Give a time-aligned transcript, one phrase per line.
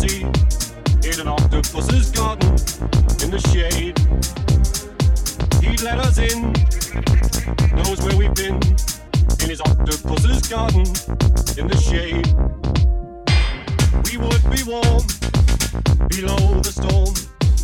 [0.00, 0.22] sea
[1.04, 2.48] in an octopus's garden
[3.22, 3.98] in the shade.
[5.60, 6.52] he'd let us in,
[7.76, 8.56] knows where we've been
[9.42, 10.86] in his octopus's garden
[11.60, 12.26] in the shade.
[14.08, 15.04] We would be warm
[16.08, 17.12] below the storm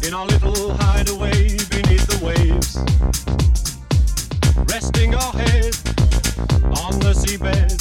[0.06, 2.76] in our little hideaway beneath the waves,
[4.68, 5.72] resting our head
[6.84, 7.80] on the seabed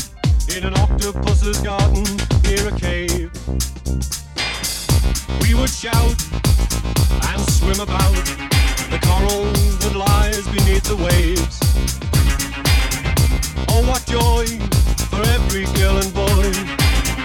[0.55, 2.05] in an octopus's garden
[2.43, 3.34] near a cave.
[5.47, 6.17] We would shout
[7.29, 8.17] and swim about
[8.89, 9.45] the coral
[9.77, 11.61] that lies beneath the waves.
[13.69, 14.47] Oh, what joy
[15.05, 16.49] for every girl and boy,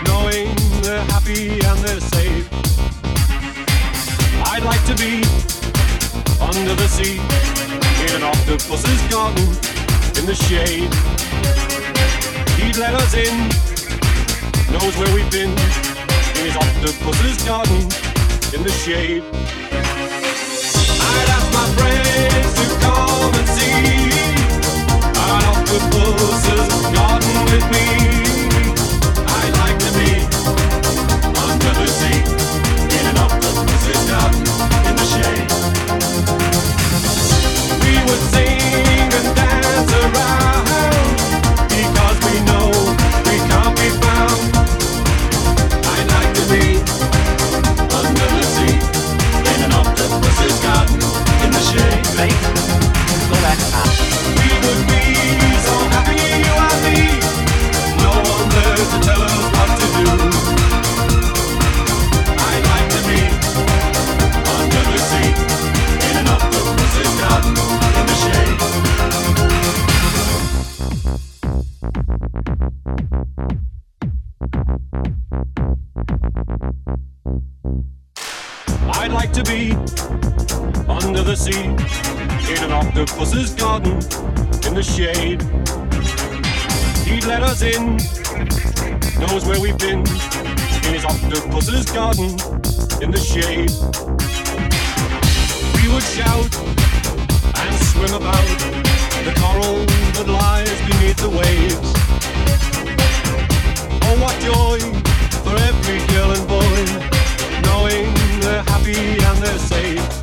[0.04, 0.52] knowing
[0.84, 2.44] they're happy and they're safe.
[4.52, 5.24] I'd like to be
[6.44, 7.16] under the sea
[8.04, 9.48] in an octopus's garden
[10.20, 10.92] in the shade.
[12.60, 13.48] He'd let us in,
[14.70, 15.56] knows where we've been
[16.36, 18.09] in his octopus's garden
[18.52, 19.89] in the shade.
[79.30, 79.72] Like to be
[80.88, 83.92] under the sea in an octopus's garden
[84.66, 85.42] in the shade.
[87.06, 87.96] He'd let us in,
[89.20, 92.30] knows where we've been in his octopus's garden
[93.02, 93.70] in the shade.
[95.76, 96.50] We would shout
[97.60, 98.48] and swim about
[99.24, 99.84] the coral
[100.16, 101.92] that lies beneath the waves.
[104.02, 104.78] Oh, what joy
[105.44, 107.19] for every girl and boy,
[108.80, 110.19] happy and they're safe.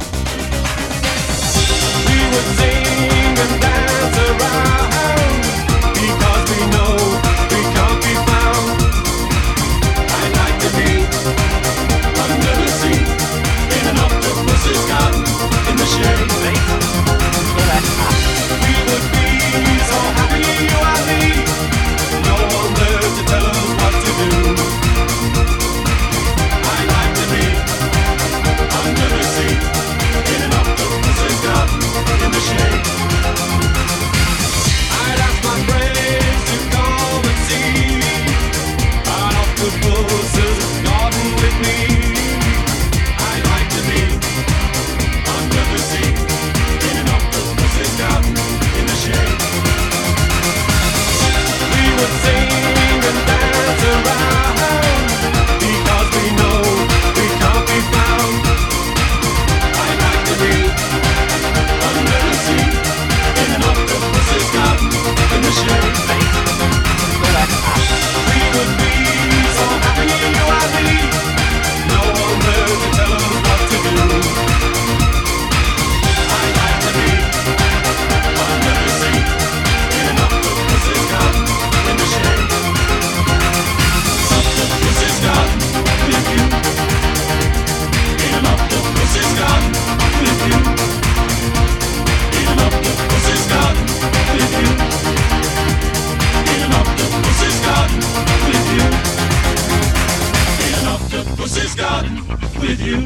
[102.60, 102.98] With you.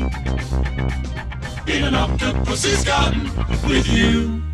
[1.74, 3.24] In an octopus's garden
[3.68, 4.51] with you.